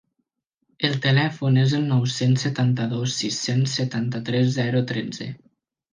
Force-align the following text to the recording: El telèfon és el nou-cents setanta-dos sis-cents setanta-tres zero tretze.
El 0.87 0.95
telèfon 1.03 1.59
és 1.65 1.75
el 1.81 1.83
nou-cents 1.91 2.47
setanta-dos 2.47 3.19
sis-cents 3.21 3.79
setanta-tres 3.81 4.51
zero 4.57 4.83
tretze. 4.95 5.29